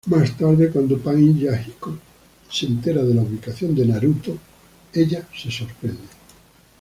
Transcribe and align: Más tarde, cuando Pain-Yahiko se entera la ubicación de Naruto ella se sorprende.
Más 0.07 0.35
tarde, 0.35 0.71
cuando 0.71 0.97
Pain-Yahiko 0.97 1.95
se 2.49 2.65
entera 2.65 3.03
la 3.03 3.21
ubicación 3.21 3.75
de 3.75 3.85
Naruto 3.85 4.35
ella 4.93 5.27
se 5.31 5.51
sorprende. 5.51 6.01